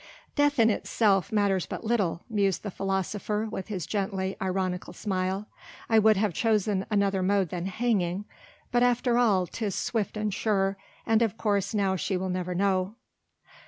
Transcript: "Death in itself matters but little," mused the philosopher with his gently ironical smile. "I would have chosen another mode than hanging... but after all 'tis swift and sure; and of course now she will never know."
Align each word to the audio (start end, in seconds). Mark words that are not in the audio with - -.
"Death 0.35 0.57
in 0.57 0.71
itself 0.71 1.31
matters 1.31 1.67
but 1.67 1.83
little," 1.83 2.23
mused 2.27 2.63
the 2.63 2.71
philosopher 2.71 3.47
with 3.47 3.67
his 3.67 3.85
gently 3.85 4.35
ironical 4.41 4.93
smile. 4.93 5.45
"I 5.91 5.99
would 5.99 6.17
have 6.17 6.33
chosen 6.33 6.87
another 6.89 7.21
mode 7.21 7.49
than 7.49 7.67
hanging... 7.67 8.25
but 8.71 8.81
after 8.81 9.19
all 9.19 9.45
'tis 9.45 9.75
swift 9.75 10.17
and 10.17 10.33
sure; 10.33 10.75
and 11.05 11.21
of 11.21 11.37
course 11.37 11.75
now 11.75 11.97
she 11.97 12.17
will 12.17 12.29
never 12.29 12.55
know." 12.55 12.95